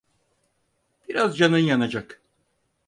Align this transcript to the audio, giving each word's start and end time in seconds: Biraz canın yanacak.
Biraz 1.09 1.35
canın 1.37 1.57
yanacak. 1.57 2.21